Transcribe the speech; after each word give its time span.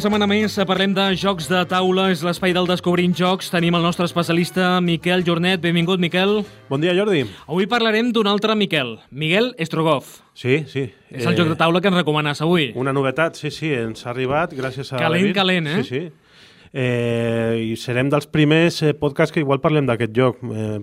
Una 0.00 0.06
setmana 0.08 0.26
més 0.30 0.54
parlem 0.64 0.94
de 0.96 1.02
jocs 1.20 1.44
de 1.50 1.58
taula, 1.68 2.06
és 2.08 2.22
l'espai 2.24 2.54
del 2.56 2.64
Descobrint 2.64 3.12
Jocs. 3.12 3.50
Tenim 3.52 3.74
el 3.76 3.82
nostre 3.84 4.06
especialista 4.08 4.78
Miquel 4.80 5.20
Jornet. 5.26 5.60
Benvingut, 5.60 6.00
Miquel. 6.00 6.38
Bon 6.70 6.80
dia, 6.80 6.94
Jordi. 6.96 7.26
Avui 7.44 7.66
parlarem 7.68 8.08
d'un 8.08 8.30
altre 8.30 8.54
Miquel, 8.56 8.94
Miguel 9.12 9.50
Estrogoff. 9.60 10.22
Sí, 10.32 10.62
sí. 10.72 10.86
És 11.12 11.28
el 11.28 11.36
joc 11.36 11.50
de 11.52 11.58
taula 11.60 11.82
que 11.84 11.92
ens 11.92 12.00
recomanes 12.00 12.40
avui. 12.40 12.70
Una 12.80 12.94
novetat, 12.96 13.36
sí, 13.36 13.52
sí, 13.52 13.74
ens 13.76 14.06
ha 14.06 14.14
arribat 14.14 14.56
gràcies 14.56 14.88
a... 14.94 15.02
Calent, 15.04 15.34
calent, 15.36 15.68
eh? 15.68 15.82
Sí, 15.84 16.00
sí. 16.00 16.40
Eh, 16.72 17.60
I 17.74 17.76
serem 17.76 18.08
dels 18.08 18.24
primers 18.32 18.80
eh, 18.80 18.94
podcasts 18.96 19.36
que 19.36 19.44
igual 19.44 19.60
parlem 19.60 19.84
d'aquest 19.84 20.16
joc. 20.16 20.40
Eh, 20.40 20.78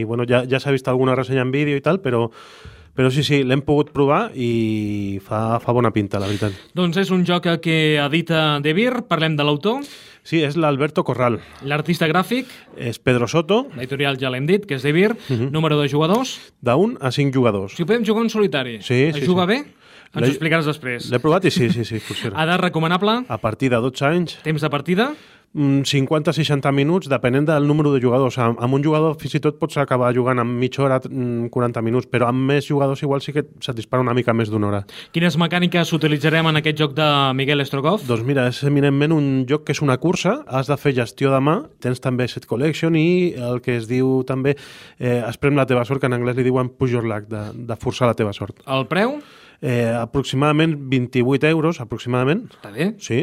I 0.00 0.08
bueno, 0.08 0.24
ja, 0.24 0.46
ja 0.48 0.64
s'ha 0.64 0.72
vist 0.72 0.88
alguna 0.88 1.18
ressenya 1.20 1.44
en 1.44 1.52
vídeo 1.52 1.76
i 1.76 1.84
tal, 1.84 2.00
però, 2.00 2.30
però 2.94 3.10
sí, 3.10 3.22
sí, 3.24 3.42
l'hem 3.42 3.62
pogut 3.64 3.90
provar 3.92 4.30
i 4.36 5.18
fa, 5.24 5.58
fa 5.62 5.72
bona 5.72 5.90
pinta, 5.92 6.20
la 6.20 6.26
veritat. 6.28 6.52
Doncs 6.76 6.96
és 7.00 7.10
un 7.10 7.24
joc 7.24 7.46
que 7.64 7.96
edita 7.96 8.60
De 8.60 8.74
Beer, 8.76 9.02
parlem 9.08 9.36
de 9.36 9.44
l'autor, 9.44 9.82
Sí, 10.22 10.38
és 10.46 10.54
l'Alberto 10.54 11.02
Corral. 11.02 11.40
l'artista 11.66 12.06
gràfic, 12.06 12.46
És 12.78 13.00
Pedro 13.02 13.26
Soto, 13.26 13.66
l'editorial 13.74 14.16
ja 14.20 14.30
l'hem 14.30 14.46
dit, 14.46 14.66
que 14.66 14.76
és 14.76 14.82
De 14.86 14.92
Beer, 14.94 15.16
número 15.50 15.80
de 15.80 15.88
jugadors. 15.88 16.52
d'un 16.60 16.96
a 17.00 17.10
cinc 17.10 17.34
jugadors. 17.34 17.74
Si 17.74 17.84
podem 17.84 18.04
jugar 18.06 18.22
en 18.22 18.30
solitari, 18.30 18.80
Sí, 18.82 18.94
es 19.10 19.16
sí, 19.16 19.26
juga 19.26 19.42
sí. 19.42 19.48
bé? 19.48 19.64
Ens 20.14 20.28
ho 20.28 20.30
explicaràs 20.30 20.66
després. 20.68 21.08
L'he 21.10 21.18
provat 21.18 21.44
i 21.46 21.50
sí, 21.50 21.70
sí, 21.72 21.84
sí, 21.84 21.98
funciona. 21.98 22.36
Edat 22.44 22.60
recomanable, 22.60 23.24
A 23.28 23.38
partir 23.38 23.70
de 23.70 23.76
12 23.80 24.04
anys, 24.06 24.38
temps 24.44 24.60
de 24.62 24.70
partida, 24.70 25.14
50-60 25.54 26.72
minuts, 26.72 27.08
depenent 27.08 27.46
del 27.46 27.66
número 27.66 27.92
de 27.92 28.00
jugadors. 28.00 28.38
Amb, 28.38 28.60
amb 28.60 28.74
un 28.74 28.84
jugador 28.84 29.18
fins 29.20 29.36
i 29.36 29.40
tot 29.44 29.58
pots 29.60 29.76
acabar 29.76 30.12
jugant 30.16 30.40
amb 30.40 30.56
mitja 30.58 30.82
hora, 30.82 30.98
mm, 31.04 31.50
40 31.52 31.82
minuts, 31.82 32.08
però 32.08 32.28
amb 32.28 32.48
més 32.48 32.66
jugadors 32.66 33.02
igual 33.02 33.20
sí 33.20 33.32
que 33.32 33.44
se't 33.60 33.76
dispara 33.76 34.02
una 34.02 34.14
mica 34.14 34.32
més 34.32 34.48
d'una 34.48 34.68
hora. 34.68 34.82
Quines 35.12 35.36
mecàniques 35.36 35.92
utilitzarem 35.92 36.46
en 36.46 36.56
aquest 36.56 36.78
joc 36.78 36.94
de 36.94 37.08
Miguel 37.34 37.60
Estrogoff? 37.60 38.06
Doncs 38.08 38.24
mira, 38.24 38.46
és 38.48 38.62
eminentment 38.64 39.12
un 39.12 39.46
joc 39.46 39.64
que 39.64 39.72
és 39.72 39.82
una 39.82 39.98
cursa, 39.98 40.42
has 40.46 40.68
de 40.68 40.76
fer 40.76 40.94
gestió 40.94 41.30
de 41.30 41.40
mà, 41.40 41.58
tens 41.80 42.00
també 42.00 42.28
set 42.28 42.46
collection 42.46 42.96
i 42.96 43.34
el 43.36 43.60
que 43.60 43.76
es 43.76 43.88
diu 43.88 44.22
també 44.24 44.56
eh, 44.98 45.20
es 45.20 45.36
prem 45.36 45.56
la 45.56 45.66
teva 45.66 45.84
sort, 45.84 46.00
que 46.00 46.06
en 46.06 46.16
anglès 46.16 46.36
li 46.36 46.48
diuen 46.48 46.70
push 46.70 46.92
your 46.92 47.04
luck, 47.04 47.28
de, 47.28 47.52
de 47.54 47.76
forçar 47.76 48.08
la 48.08 48.14
teva 48.14 48.32
sort. 48.32 48.64
El 48.66 48.86
preu? 48.86 49.20
Eh, 49.62 49.86
aproximadament 49.94 50.74
28 50.90 51.46
euros, 51.46 51.78
aproximadament. 51.80 52.48
Està 52.50 52.72
bé. 52.74 52.88
Sí. 52.98 53.20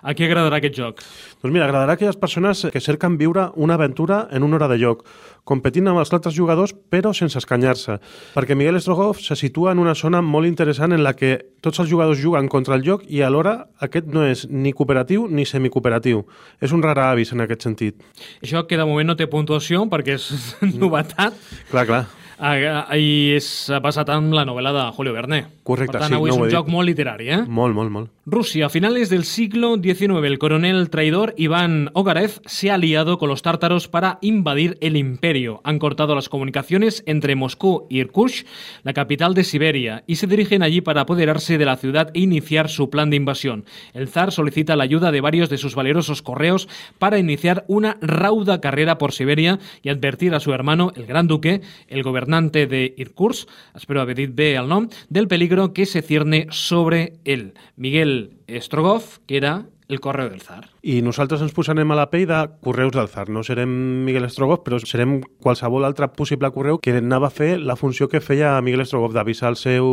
A 0.00 0.14
qui 0.16 0.24
agradarà 0.24 0.56
aquest 0.56 0.78
joc? 0.78 1.02
Doncs 1.42 1.52
mira, 1.52 1.66
agradarà 1.66 1.92
a 1.92 1.98
aquelles 1.98 2.16
persones 2.16 2.62
que 2.72 2.80
cerquen 2.80 3.18
viure 3.20 3.50
una 3.60 3.74
aventura 3.76 4.22
en 4.32 4.42
una 4.42 4.56
hora 4.56 4.68
de 4.72 4.78
joc, 4.80 5.02
competint 5.44 5.90
amb 5.90 6.00
els 6.00 6.12
altres 6.16 6.32
jugadors 6.32 6.72
però 6.72 7.12
sense 7.12 7.36
escanyar-se. 7.36 7.98
Perquè 8.32 8.56
Miguel 8.56 8.80
Strogoff 8.80 9.20
se 9.20 9.36
situa 9.36 9.74
en 9.76 9.82
una 9.84 9.92
zona 9.94 10.22
molt 10.24 10.48
interessant 10.48 10.96
en 10.96 11.04
la 11.04 11.12
que 11.12 11.34
tots 11.60 11.82
els 11.84 11.90
jugadors 11.92 12.22
juguen 12.24 12.48
contra 12.48 12.78
el 12.80 12.86
joc 12.88 13.04
i 13.04 13.20
alhora 13.20 13.68
aquest 13.84 14.08
no 14.08 14.24
és 14.24 14.46
ni 14.48 14.72
cooperatiu 14.72 15.28
ni 15.28 15.44
semicooperatiu. 15.44 16.24
És 16.62 16.72
un 16.72 16.80
rara 16.82 17.10
avis 17.10 17.34
en 17.36 17.44
aquest 17.44 17.68
sentit. 17.68 18.00
Això 18.40 18.64
que 18.64 18.80
de 18.80 18.88
moment 18.88 19.12
no 19.12 19.18
té 19.20 19.28
puntuació 19.28 19.84
perquè 19.92 20.16
és 20.16 20.30
novetat 20.80 21.36
Clar, 21.68 21.84
clar. 21.84 22.04
I 22.42 23.36
és 23.36 23.48
basat 23.82 24.10
en 24.14 24.32
la 24.34 24.42
novel·la 24.48 24.72
de 24.74 24.86
Julio 24.96 25.14
Verne. 25.14 25.42
Correcte, 25.62 25.94
per 25.94 26.04
tant, 26.04 26.10
sí, 26.10 26.18
avui 26.18 26.32
no 26.32 26.40
és 26.40 26.42
un 26.48 26.54
joc 26.56 26.70
molt 26.72 26.90
literari, 26.90 27.30
eh? 27.30 27.42
Molt, 27.46 27.76
molt, 27.76 27.92
molt. 27.94 28.10
Rusia, 28.24 28.66
a 28.66 28.68
finales 28.68 29.10
del 29.10 29.24
siglo 29.24 29.74
XIX, 29.82 30.24
el 30.24 30.38
coronel 30.38 30.90
traidor 30.90 31.34
Iván 31.36 31.90
Ogarev 31.92 32.40
se 32.46 32.70
ha 32.70 32.74
aliado 32.74 33.18
con 33.18 33.28
los 33.28 33.42
tártaros 33.42 33.88
para 33.88 34.18
invadir 34.20 34.78
el 34.80 34.96
imperio. 34.96 35.60
Han 35.64 35.80
cortado 35.80 36.14
las 36.14 36.28
comunicaciones 36.28 37.02
entre 37.06 37.34
Moscú 37.34 37.88
y 37.90 37.98
Irkutsk, 37.98 38.46
la 38.84 38.92
capital 38.92 39.34
de 39.34 39.42
Siberia, 39.42 40.04
y 40.06 40.16
se 40.16 40.28
dirigen 40.28 40.62
allí 40.62 40.80
para 40.80 41.00
apoderarse 41.00 41.58
de 41.58 41.64
la 41.64 41.76
ciudad 41.76 42.12
e 42.14 42.20
iniciar 42.20 42.68
su 42.68 42.90
plan 42.90 43.10
de 43.10 43.16
invasión. 43.16 43.64
El 43.92 44.06
zar 44.06 44.30
solicita 44.30 44.76
la 44.76 44.84
ayuda 44.84 45.10
de 45.10 45.20
varios 45.20 45.50
de 45.50 45.58
sus 45.58 45.74
valerosos 45.74 46.22
correos 46.22 46.68
para 47.00 47.18
iniciar 47.18 47.64
una 47.66 47.98
rauda 48.00 48.60
carrera 48.60 48.98
por 48.98 49.10
Siberia 49.10 49.58
y 49.82 49.88
advertir 49.88 50.32
a 50.36 50.38
su 50.38 50.52
hermano, 50.52 50.92
el 50.94 51.06
gran 51.06 51.26
duque, 51.26 51.60
el 51.88 52.04
gobernante 52.04 52.68
de 52.68 52.94
Irkutsk, 52.96 53.48
espero 53.74 54.00
haver 54.00 54.16
dit 54.16 54.32
bé 54.32 54.54
el 54.54 54.68
nom, 54.68 54.90
del 55.08 55.26
peligro 55.26 55.72
que 55.72 55.86
se 55.86 56.02
cierne 56.02 56.46
sobre 56.50 57.14
él. 57.24 57.54
Miguel 57.74 58.11
Strogoff, 58.60 59.18
que 59.26 59.36
era 59.38 59.62
el 59.92 60.00
correo 60.00 60.30
del 60.30 60.40
zar. 60.40 60.70
I 60.82 61.02
nosaltres 61.04 61.42
ens 61.44 61.52
posarem 61.52 61.90
a 61.92 61.96
la 61.98 62.08
pell 62.10 62.24
de 62.30 62.38
correus 62.64 62.94
del 62.94 63.10
Zar. 63.12 63.28
No 63.28 63.42
serem 63.44 63.70
Miguel 64.06 64.28
Strogoff, 64.32 64.62
però 64.64 64.78
serem 64.80 65.18
qualsevol 65.44 65.84
altre 65.84 66.08
possible 66.16 66.50
correu 66.54 66.80
que 66.82 66.96
anava 66.98 67.28
a 67.28 67.34
fer 67.34 67.58
la 67.60 67.76
funció 67.76 68.08
que 68.08 68.22
feia 68.24 68.54
Miguel 68.64 68.86
Strogoff, 68.86 69.12
d'avisar 69.14 69.52
el 69.52 69.58
seu, 69.60 69.88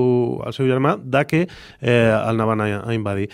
el 0.45 0.55
seu 0.55 0.69
germà 0.71 0.95
de 1.03 1.25
que 1.27 1.41
eh, 1.45 1.89
el 1.91 2.39
anaven 2.39 2.63
a, 2.63 2.69
a 2.85 2.95
invadir. 2.95 3.29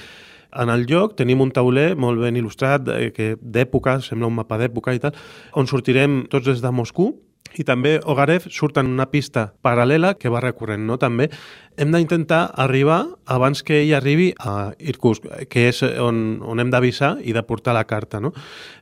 En 0.55 0.71
el 0.71 0.85
lloc 0.87 1.17
tenim 1.19 1.43
un 1.43 1.51
tauler 1.51 1.93
molt 1.99 2.21
ben 2.23 2.39
il·lustrat, 2.39 2.89
eh, 2.95 3.11
que 3.13 3.35
d'època, 3.41 3.99
sembla 4.01 4.31
un 4.31 4.37
mapa 4.39 4.57
d'època 4.57 4.95
i 4.95 5.03
tal, 5.03 5.15
on 5.53 5.69
sortirem 5.69 6.23
tots 6.31 6.47
des 6.47 6.63
de 6.63 6.71
Moscou, 6.71 7.13
i 7.59 7.65
també 7.67 7.97
Ogarev 8.03 8.47
surt 8.51 8.79
en 8.81 8.89
una 8.91 9.07
pista 9.11 9.49
paral·lela 9.63 10.15
que 10.19 10.31
va 10.31 10.43
recorrent, 10.43 10.85
no? 10.87 10.97
També 11.01 11.29
hem 11.77 11.91
d'intentar 11.91 12.51
arribar 12.55 13.01
abans 13.27 13.61
que 13.65 13.81
ell 13.81 13.93
arribi 13.97 14.29
a 14.39 14.71
Irkutsk, 14.79 15.25
que 15.51 15.67
és 15.69 15.81
on, 15.83 16.39
on 16.43 16.61
hem 16.61 16.71
d'avisar 16.71 17.15
i 17.23 17.33
de 17.35 17.43
portar 17.43 17.75
la 17.75 17.83
carta, 17.87 18.21
no? 18.23 18.31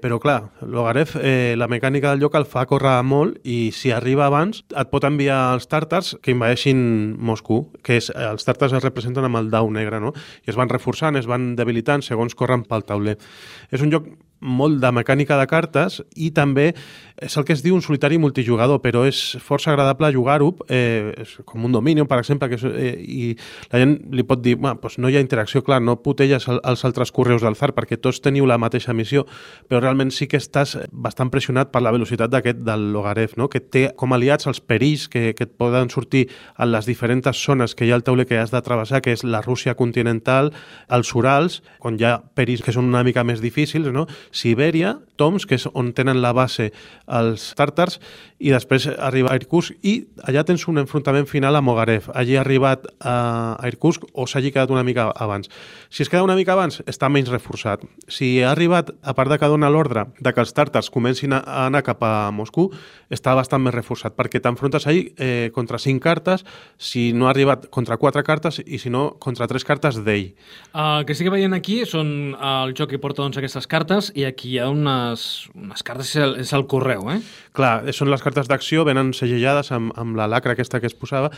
Però 0.03 0.19
clar, 0.22 0.39
l'Ogarev, 0.62 1.16
eh, 1.22 1.53
la 1.57 1.69
mecànica 1.72 2.12
del 2.12 2.22
lloc 2.22 2.38
el 2.38 2.45
fa 2.50 2.66
córrer 2.69 3.00
molt 3.06 3.39
i 3.44 3.72
si 3.73 3.91
arriba 3.91 4.28
abans 4.28 4.62
et 4.69 4.91
pot 4.94 5.07
enviar 5.09 5.39
els 5.56 5.69
tàrtars 5.72 6.13
que 6.22 6.35
invadeixin 6.35 6.83
Moscou, 7.17 7.66
que 7.83 7.97
és, 8.01 8.12
els 8.13 8.45
tàrtars 8.45 8.78
es 8.78 8.85
representen 8.85 9.25
amb 9.25 9.41
el 9.41 9.50
dau 9.53 9.72
negre, 9.73 10.01
no? 10.03 10.13
I 10.45 10.53
es 10.53 10.59
van 10.59 10.69
reforçant, 10.69 11.17
es 11.17 11.29
van 11.29 11.53
debilitant 11.57 12.06
segons 12.06 12.38
corren 12.38 12.67
pel 12.67 12.85
tauler. 12.85 13.17
És 13.73 13.81
un 13.81 13.94
joc 13.94 14.12
molt 14.44 14.81
de 14.84 14.92
mecànica 14.92 15.38
de 15.40 15.48
cartes 15.48 16.02
i 16.20 16.31
també 16.36 16.74
és 17.24 17.38
el 17.40 17.46
que 17.48 17.54
es 17.56 17.62
diu 17.64 17.76
un 17.78 17.81
solitari 17.81 18.18
multijugador, 18.20 18.81
però 18.84 19.06
és 19.08 19.38
força 19.40 19.72
agradable 19.72 20.09
jugar-ho, 20.12 20.50
eh, 20.68 21.24
com 21.46 21.64
un 21.64 21.72
Dominion, 21.72 22.08
per 22.09 22.20
exemple, 22.20 22.50
que 22.50 22.56
és, 22.59 22.64
eh, 22.66 22.98
i 23.00 23.38
la 23.72 23.80
gent 23.80 23.94
li 24.12 24.24
pot 24.28 24.42
dir, 24.44 24.58
doncs 24.59 24.98
no 25.00 25.08
hi 25.09 25.16
ha 25.16 25.22
interacció, 25.24 25.64
clar, 25.64 25.81
no 25.81 25.96
putelles 26.04 26.48
el- 26.52 26.59
els 26.64 26.84
altres 26.84 27.12
correus 27.12 27.42
del 27.42 27.56
Zar 27.56 27.74
perquè 27.74 27.98
tots 28.02 28.20
teniu 28.22 28.46
la 28.46 28.58
mateixa 28.58 28.94
missió, 28.94 29.26
però 29.70 29.80
realment 29.80 30.12
sí 30.12 30.28
que 30.28 30.38
estàs 30.38 30.75
bastant 30.92 31.30
pressionat 31.31 31.72
per 31.72 31.81
la 31.81 31.92
velocitat 31.92 32.30
d'aquest 32.30 32.58
del 32.60 32.92
Logarev, 32.92 33.38
no? 33.38 33.48
que 33.50 33.60
té 33.62 33.94
com 33.96 34.12
aliats 34.14 34.48
els 34.48 34.60
perills 34.60 35.08
que, 35.08 35.34
que 35.34 35.44
et 35.46 35.52
poden 35.58 35.90
sortir 35.90 36.28
en 36.60 36.72
les 36.72 36.86
diferents 36.86 37.31
zones 37.46 37.75
que 37.75 37.86
hi 37.86 37.92
ha 37.92 37.96
al 37.96 38.04
tauler 38.04 38.25
que 38.28 38.38
has 38.38 38.52
de 38.52 38.62
travessar, 38.62 39.02
que 39.02 39.14
és 39.14 39.24
la 39.24 39.42
Rússia 39.42 39.75
continental, 39.75 40.52
els 40.90 41.14
Urals, 41.16 41.62
on 41.80 41.98
hi 42.00 42.04
ha 42.04 42.18
perills 42.36 42.62
que 42.64 42.74
són 42.74 42.86
una 42.90 43.04
mica 43.04 43.24
més 43.24 43.40
difícils, 43.40 43.88
no? 43.94 44.08
Sibèria, 44.33 44.97
Toms, 45.16 45.45
que 45.45 45.55
és 45.55 45.67
on 45.71 45.94
tenen 45.94 46.19
la 46.23 46.33
base 46.33 46.71
els 47.07 47.51
tàrtars, 47.57 47.99
i 48.44 48.51
després 48.51 48.89
arriba 48.97 49.31
a 49.31 49.38
Irkutsk, 49.39 49.77
i 49.85 50.01
allà 50.27 50.44
tens 50.44 50.66
un 50.67 50.81
enfrontament 50.81 51.29
final 51.29 51.55
amb 51.55 51.71
Ogarev. 51.71 52.09
Allí 52.17 52.35
ha 52.35 52.41
arribat 52.44 52.89
a 52.99 53.13
a 53.53 53.67
Irkutsk 53.69 54.05
o 54.13 54.25
s'hagi 54.27 54.51
quedat 54.51 54.71
una 54.73 54.83
mica 54.83 55.07
abans. 55.11 55.49
Si 55.89 56.03
es 56.03 56.09
queda 56.09 56.23
una 56.25 56.35
mica 56.35 56.53
abans, 56.53 56.81
està 56.89 57.09
menys 57.09 57.31
reforçat. 57.31 57.83
Si 58.07 58.41
ha 58.41 58.51
arribat, 58.51 58.91
a 59.01 59.13
part 59.13 59.31
de 59.31 59.38
que 59.39 59.49
dona 59.49 59.69
l'ordre 59.71 60.07
de 60.19 60.33
que 60.33 60.41
els 60.44 60.53
tàrtars 60.55 60.89
comencin 60.94 61.33
a 61.33 61.44
a 61.44 61.65
anar 61.67 61.83
cap 61.83 62.01
a 62.03 62.31
Moscou, 62.31 62.71
està 63.13 63.35
bastant 63.35 63.61
més 63.61 63.73
reforçat, 63.75 64.15
perquè 64.17 64.41
t'enfrontes 64.41 64.88
ahir 64.88 65.13
eh, 65.17 65.51
contra 65.53 65.77
cinc 65.77 66.01
cartes, 66.03 66.45
si 66.77 67.11
no 67.13 67.27
ha 67.27 67.31
arribat 67.33 67.67
contra 67.69 67.97
quatre 67.97 68.23
cartes, 68.23 68.61
i 68.65 68.79
si 68.79 68.89
no, 68.89 69.17
contra 69.19 69.47
tres 69.47 69.63
cartes 69.63 70.00
d'ell. 70.03 70.33
El 70.73 71.05
que 71.05 71.15
sí 71.15 71.25
que 71.25 71.33
veiem 71.33 71.53
aquí 71.53 71.83
són 71.89 72.33
el 72.39 72.73
joc 72.77 72.94
que 72.94 73.01
porta 73.01 73.21
doncs, 73.21 73.38
aquestes 73.38 73.67
cartes 73.69 74.11
i 74.15 74.22
aquí 74.28 74.53
hi 74.53 74.59
ha 74.61 74.69
unes, 74.72 75.47
unes 75.56 75.84
cartes, 75.85 76.13
és 76.16 76.23
el, 76.23 76.35
és 76.44 76.53
el 76.56 76.66
correu, 76.69 77.09
eh? 77.13 77.19
Clar, 77.53 77.75
són 77.94 78.09
les 78.09 78.24
cartes 78.25 78.50
d'acció, 78.50 78.86
venen 78.88 79.12
segellades 79.13 79.71
amb, 79.75 79.94
amb 80.00 80.18
la 80.18 80.25
lacra 80.30 80.56
aquesta 80.57 80.80
que 80.81 80.89
es 80.89 80.98
posava. 80.98 81.30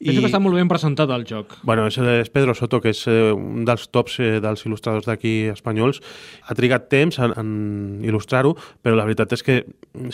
Penso 0.00 0.22
que 0.24 0.30
està 0.30 0.40
molt 0.40 0.56
ben 0.56 0.68
presentat 0.70 1.10
el 1.12 1.26
joc. 1.28 1.58
Bueno, 1.62 1.84
és, 1.90 1.98
és 2.00 2.30
Pedro 2.32 2.54
Soto, 2.56 2.80
que 2.80 2.94
és 2.94 3.02
eh, 3.10 3.30
un 3.36 3.66
dels 3.68 3.84
tops 3.92 4.16
eh, 4.18 4.30
dels 4.40 4.64
il·lustradors 4.64 5.04
d'aquí 5.06 5.50
espanyols. 5.52 6.00
Ha 6.48 6.56
trigat 6.56 6.88
temps 6.92 7.20
en, 7.20 7.34
en 7.36 7.50
il·lustrar-ho, 8.08 8.54
però 8.80 8.96
la 8.96 9.04
veritat 9.04 9.36
és 9.36 9.44
que 9.44 9.58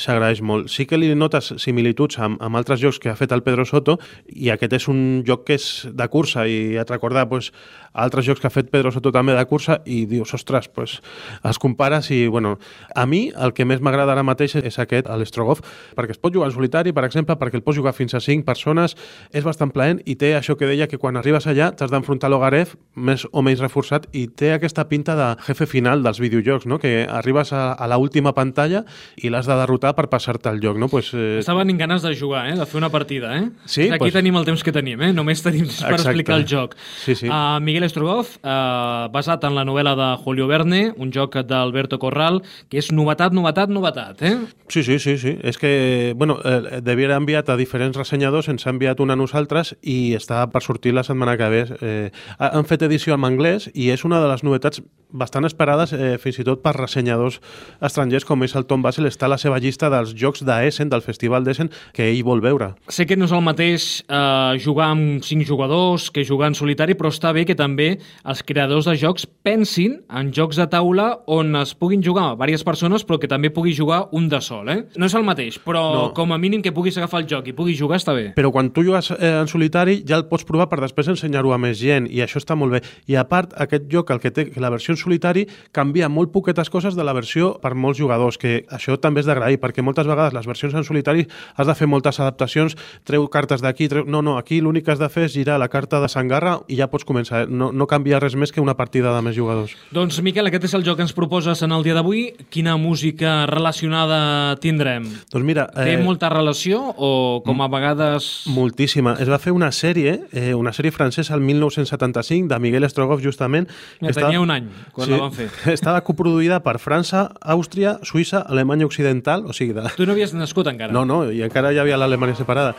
s'agraeix 0.02 0.42
molt. 0.42 0.72
Sí 0.72 0.88
que 0.90 0.98
li 0.98 1.12
notes 1.14 1.52
similituds 1.62 2.18
amb, 2.18 2.42
amb 2.42 2.58
altres 2.58 2.82
jocs 2.82 2.98
que 2.98 3.12
ha 3.12 3.16
fet 3.18 3.32
el 3.36 3.44
Pedro 3.46 3.64
Soto, 3.68 3.96
i 4.26 4.50
aquest 4.50 4.74
és 4.80 4.88
un 4.90 5.22
joc 5.28 5.46
que 5.46 5.60
és 5.60 5.68
de 5.86 6.08
cursa, 6.10 6.48
i 6.50 6.74
et 6.80 6.90
recordar 6.90 7.28
pues, 7.30 7.52
altres 7.94 8.26
jocs 8.26 8.42
que 8.42 8.50
ha 8.50 8.54
fet 8.54 8.72
Pedro 8.74 8.90
Soto 8.90 9.14
també 9.14 9.36
de 9.38 9.46
cursa, 9.46 9.78
i 9.86 10.02
dius, 10.10 10.34
ostres, 10.34 10.66
pues, 10.66 10.98
els 11.46 11.62
compares 11.62 12.10
i, 12.10 12.15
i, 12.16 12.26
bueno, 12.32 12.56
a 12.94 13.06
mi 13.06 13.30
el 13.36 13.54
que 13.56 13.66
més 13.68 13.82
m'agrada 13.84 14.16
ara 14.16 14.24
mateix 14.26 14.56
és 14.62 14.80
aquest, 14.82 15.08
l'Estrogov, 15.08 15.62
perquè 15.96 16.16
es 16.16 16.20
pot 16.22 16.34
jugar 16.34 16.50
en 16.50 16.56
solitari, 16.56 16.92
per 16.96 17.06
exemple, 17.06 17.38
perquè 17.38 17.60
el 17.60 17.64
pots 17.66 17.78
jugar 17.78 17.94
fins 17.96 18.16
a 18.16 18.20
5 18.20 18.46
persones, 18.46 18.96
és 19.32 19.46
bastant 19.46 19.72
plaent 19.74 20.02
i 20.04 20.16
té 20.18 20.34
això 20.36 20.56
que 20.58 20.68
deia 20.68 20.88
que 20.90 20.98
quan 20.98 21.16
arribes 21.16 21.46
allà 21.46 21.70
t'has 21.76 21.92
d'enfrontar 21.92 22.30
l'Ogarev 22.32 22.74
més 22.96 23.26
o 23.32 23.42
menys 23.44 23.62
reforçat 23.62 24.10
i 24.12 24.26
té 24.28 24.52
aquesta 24.56 24.88
pinta 24.90 25.16
de 25.16 25.32
jefe 25.46 25.68
final 25.70 26.02
dels 26.02 26.20
videojocs, 26.22 26.66
no? 26.66 26.80
que 26.82 27.06
arribes 27.06 27.52
a, 27.52 27.72
a 27.72 27.86
l'última 27.86 28.16
última 28.16 28.32
pantalla 28.32 28.84
i 29.20 29.30
l'has 29.30 29.46
de 29.46 29.56
derrotar 29.58 29.94
per 29.96 30.08
passar-te 30.08 30.48
el 30.50 30.60
joc. 30.62 30.78
No? 30.80 30.88
Pues, 30.88 31.12
eh... 31.14 31.38
Estaven 31.40 31.70
en 31.70 31.78
ganes 31.78 32.02
de 32.02 32.14
jugar, 32.16 32.46
eh? 32.50 32.56
de 32.56 32.66
fer 32.66 32.78
una 32.78 32.90
partida. 32.90 33.36
Eh? 33.36 33.50
Sí, 33.64 33.88
Aquí 33.90 34.06
pues... 34.06 34.14
tenim 34.14 34.36
el 34.36 34.46
temps 34.48 34.62
que 34.64 34.72
tenim, 34.72 35.02
eh? 35.02 35.12
només 35.12 35.42
tenim 35.44 35.66
per 35.66 35.96
Exacte. 35.96 36.08
explicar 36.08 36.38
el 36.40 36.46
joc. 36.48 36.76
Sí, 37.04 37.14
sí. 37.14 37.28
Uh, 37.28 37.58
Miguel 37.60 37.84
Estrogov, 37.84 38.38
uh, 38.40 39.08
basat 39.12 39.44
en 39.44 39.56
la 39.56 39.66
novel·la 39.68 39.96
de 39.98 40.08
Julio 40.24 40.48
Verne, 40.48 40.92
un 40.96 41.12
joc 41.12 41.38
d'Alberto 41.46 41.95
Corral, 42.02 42.42
que 42.70 42.80
és 42.80 42.90
novetat, 42.92 43.34
novetat, 43.36 43.72
novetat. 43.72 44.22
Eh? 44.22 44.36
Sí, 44.68 44.82
sí, 44.82 44.98
sí, 44.98 45.16
sí. 45.18 45.36
És 45.42 45.58
que, 45.58 46.14
bueno, 46.16 46.38
eh, 46.44 46.80
devia 46.82 47.06
haver 47.06 47.20
enviat 47.20 47.50
a 47.50 47.56
diferents 47.56 47.96
ressenyadors, 47.96 48.48
ens 48.48 48.66
ha 48.66 48.74
enviat 48.74 49.00
una 49.00 49.16
a 49.16 49.20
nosaltres 49.20 49.74
i 49.82 50.14
està 50.16 50.44
per 50.52 50.62
sortir 50.64 50.94
la 50.94 51.04
setmana 51.06 51.36
que 51.36 51.50
ve. 51.52 51.64
Eh, 51.80 52.10
han 52.38 52.68
fet 52.68 52.82
edició 52.86 53.16
en 53.16 53.26
anglès 53.26 53.70
i 53.74 53.90
és 53.94 54.04
una 54.04 54.20
de 54.22 54.30
les 54.30 54.44
novetats 54.46 54.82
bastant 55.16 55.46
esperades 55.46 55.92
eh, 55.94 56.16
fins 56.20 56.40
i 56.40 56.44
tot 56.46 56.62
per 56.64 56.74
ressenyadors 56.76 57.38
estrangers 57.84 58.26
com 58.26 58.42
és 58.44 58.54
el 58.58 58.66
Tom 58.68 58.82
Basel 58.84 59.06
està 59.08 59.28
a 59.28 59.32
la 59.32 59.38
seva 59.40 59.60
llista 59.62 59.90
dels 59.92 60.12
jocs 60.18 60.42
d'Essen, 60.46 60.90
del 60.90 61.04
Festival 61.04 61.46
d'Essen, 61.46 61.70
que 61.94 62.08
ell 62.10 62.24
vol 62.26 62.42
veure. 62.44 62.72
Sé 62.92 63.06
que 63.06 63.16
no 63.16 63.28
és 63.28 63.34
el 63.34 63.44
mateix 63.46 63.86
eh, 64.02 64.58
jugar 64.62 64.90
amb 64.94 65.24
cinc 65.26 65.46
jugadors 65.48 66.10
que 66.10 66.26
jugar 66.26 66.50
en 66.50 66.58
solitari, 66.58 66.96
però 66.98 67.12
està 67.14 67.32
bé 67.36 67.46
que 67.46 67.56
també 67.58 67.96
els 68.26 68.42
creadors 68.46 68.90
de 68.90 68.96
jocs 68.98 69.26
pensin 69.46 70.00
en 70.10 70.32
jocs 70.34 70.58
de 70.60 70.66
taula 70.70 71.12
on 71.30 71.54
es 71.62 71.74
puguin 71.86 72.02
jugar 72.02 72.32
diverses 72.34 72.64
persones 72.66 73.04
però 73.06 73.20
que 73.22 73.30
també 73.30 73.52
pugui 73.54 73.74
jugar 73.76 74.08
un 74.12 74.28
de 74.28 74.40
sol. 74.42 74.66
Eh? 74.72 74.78
No 74.98 75.06
és 75.06 75.14
el 75.14 75.22
mateix, 75.26 75.60
però 75.62 75.82
no. 75.94 76.04
com 76.16 76.34
a 76.34 76.38
mínim 76.42 76.62
que 76.64 76.74
puguis 76.74 76.96
agafar 76.98 77.22
el 77.22 77.28
joc 77.30 77.46
i 77.46 77.54
puguis 77.54 77.78
jugar 77.78 78.00
està 78.00 78.14
bé. 78.16 78.32
Però 78.34 78.50
quan 78.50 78.72
tu 78.74 78.82
jugues 78.82 79.12
eh, 79.14 79.36
en 79.38 79.46
solitari 79.46 80.00
ja 80.06 80.18
el 80.18 80.26
pots 80.26 80.46
provar 80.48 80.66
per 80.70 80.80
després 80.82 81.12
ensenyar-ho 81.14 81.54
a 81.54 81.60
més 81.62 81.78
gent 81.78 82.08
i 82.10 82.22
això 82.24 82.42
està 82.42 82.56
molt 82.58 82.74
bé. 82.74 82.82
I 83.06 83.18
a 83.20 83.26
part, 83.30 83.54
aquest 83.62 83.86
joc, 83.92 84.10
el 84.10 84.22
que 84.22 84.32
té, 84.34 84.48
la 84.58 84.72
versió 84.74 84.96
en 84.96 85.00
solitari 85.00 85.46
canvia 85.76 86.10
molt 86.10 86.32
poquetes 86.34 86.70
coses 86.72 86.98
de 86.98 87.06
la 87.06 87.14
versió 87.14 87.54
per 87.62 87.76
molts 87.78 88.00
jugadors, 88.00 88.40
que 88.40 88.64
això 88.72 88.98
també 88.98 89.22
és 89.22 89.30
d'agrair, 89.30 89.60
perquè 89.62 89.84
moltes 89.86 90.08
vegades 90.10 90.34
les 90.34 90.50
versions 90.50 90.74
en 90.74 90.86
solitari 90.86 91.26
has 91.54 91.70
de 91.70 91.76
fer 91.78 91.86
moltes 91.90 92.18
adaptacions, 92.18 92.74
treu 93.06 93.28
cartes 93.30 93.62
d'aquí, 93.62 93.88
treu... 93.92 94.06
no, 94.10 94.22
no, 94.26 94.36
aquí 94.40 94.60
l'únic 94.60 94.88
que 94.88 94.96
has 94.96 95.02
de 95.02 95.10
fer 95.12 95.28
és 95.28 95.36
girar 95.36 95.60
la 95.62 95.70
carta 95.70 96.00
de 96.02 96.10
Sangarra 96.10 96.58
i 96.66 96.80
ja 96.80 96.90
pots 96.90 97.06
començar, 97.06 97.46
no, 97.46 97.70
no 97.72 97.86
canvia 97.86 98.20
res 98.22 98.34
més 98.34 98.52
que 98.52 98.64
una 98.64 98.76
partida 98.78 99.14
de 99.14 99.22
més 99.22 99.36
jugadors. 99.36 99.76
Doncs 99.94 100.18
Miquel, 100.26 100.50
aquest 100.50 100.66
és 100.70 100.76
el 100.78 100.86
joc 100.86 100.98
que 100.98 101.06
ens 101.06 101.14
proposes 101.16 101.62
en 101.62 101.75
el 101.76 101.84
dia 101.86 101.94
d'avui. 101.96 102.22
Quina 102.52 102.76
música 102.80 103.46
relacionada 103.46 104.56
tindrem? 104.62 105.06
Doncs 105.32 105.46
mira... 105.46 105.66
Té 105.74 105.94
eh... 105.94 106.02
molta 106.02 106.30
relació 106.32 106.80
o 106.96 107.10
com 107.46 107.62
a 107.62 107.68
vegades... 107.72 108.28
Moltíssima. 108.52 109.16
Es 109.22 109.30
va 109.32 109.38
fer 109.42 109.54
una 109.56 109.70
sèrie, 109.74 110.18
eh, 110.32 110.52
una 110.56 110.72
sèrie 110.76 110.94
francesa 110.94 111.36
el 111.36 111.44
1975 111.46 112.48
de 112.52 112.60
Miguel 112.62 112.88
Strogoff 112.90 113.24
justament. 113.24 113.68
Ja 114.00 114.12
estava... 114.12 114.30
tenia 114.30 114.42
un 114.44 114.54
any 114.54 114.70
quan 114.96 115.08
sí, 115.08 115.14
la 115.14 115.22
van 115.26 115.36
fer. 115.36 115.50
Estava 115.76 116.00
coproduïda 116.06 116.62
per 116.64 116.78
França, 116.82 117.26
Àustria, 117.40 117.98
Suïssa, 118.06 118.44
Alemanya 118.46 118.88
Occidental, 118.88 119.46
o 119.46 119.56
sigui... 119.56 119.76
De... 119.76 119.88
Tu 119.96 120.08
no 120.08 120.16
havies 120.16 120.34
nascut 120.36 120.70
encara? 120.72 120.94
No, 120.94 121.04
no, 121.08 121.24
i 121.30 121.44
encara 121.46 121.74
hi 121.74 121.82
havia 121.82 122.00
l'Alemanya 122.00 122.38
separada. 122.38 122.76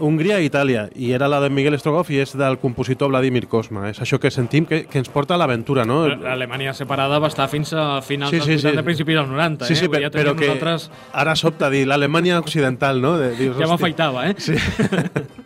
Hongria 0.00 0.40
i 0.40 0.48
Itàlia, 0.50 0.86
i 0.96 1.12
era 1.16 1.28
la 1.30 1.40
de 1.42 1.50
Miguel 1.52 1.76
Strogoff 1.78 2.10
i 2.10 2.20
és 2.22 2.34
del 2.38 2.58
compositor 2.62 3.10
Vladimir 3.12 3.46
Kosma. 3.50 3.88
És 3.90 4.00
això 4.02 4.18
que 4.20 4.32
sentim 4.34 4.66
que, 4.68 4.82
que 4.90 5.00
ens 5.02 5.10
porta 5.12 5.36
a 5.36 5.40
l'aventura, 5.40 5.84
no? 5.88 6.02
L'Alemanya 6.10 6.74
separada 6.76 7.20
va 7.22 7.30
estar 7.32 7.48
fins 7.52 7.74
a 7.74 8.00
finals 8.06 8.34
sí, 8.34 8.40
sí, 8.40 8.56
dels 8.56 8.64
80, 8.66 8.80
sí. 8.80 8.88
principis 8.90 9.20
dels 9.20 9.34
90, 9.34 9.68
sí, 9.68 9.76
sí, 9.76 9.90
eh? 9.90 10.02
ja 10.06 10.12
però 10.14 10.34
que 10.36 10.48
nosaltres... 10.48 10.88
ara 11.24 11.36
sobta 11.36 11.70
dir 11.72 11.86
l'Alemanya 11.88 12.40
occidental, 12.40 13.02
no? 13.04 13.16
De, 13.20 13.34
dius, 13.38 13.58
ja 13.60 13.70
m'afaitava, 13.70 14.28
eh? 14.30 14.34
Sí. 14.40 14.58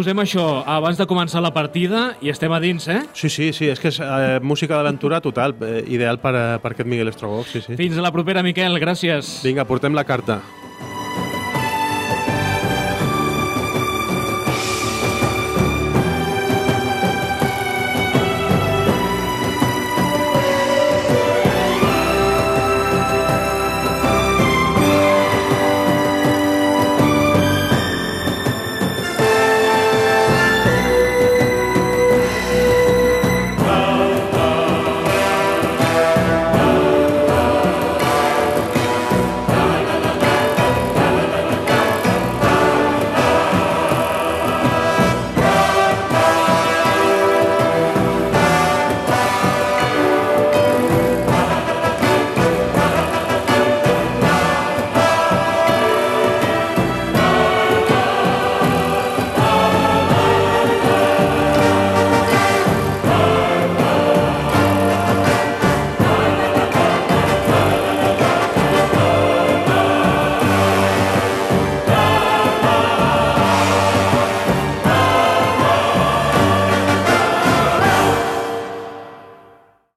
posem 0.00 0.22
això 0.22 0.44
abans 0.64 0.96
de 0.96 1.04
començar 1.08 1.42
la 1.44 1.52
partida 1.52 2.14
i 2.24 2.30
estem 2.32 2.52
a 2.56 2.60
dins, 2.62 2.86
eh? 2.88 3.02
Sí, 3.12 3.28
sí, 3.28 3.50
sí, 3.56 3.68
és 3.68 3.82
que 3.82 3.90
és 3.92 3.98
eh, 4.00 4.38
música 4.40 4.78
d'aventura 4.78 5.20
total, 5.20 5.56
eh, 5.60 5.82
ideal 5.92 6.20
per, 6.22 6.32
per 6.62 6.72
aquest 6.72 6.88
Miguel 6.88 7.12
Estrogó, 7.12 7.44
sí, 7.44 7.60
sí. 7.64 7.76
Fins 7.76 8.00
a 8.00 8.06
la 8.06 8.14
propera, 8.14 8.44
Miquel, 8.46 8.80
gràcies. 8.80 9.40
Vinga, 9.44 9.68
portem 9.68 9.96
la 9.96 10.06
carta. 10.08 10.40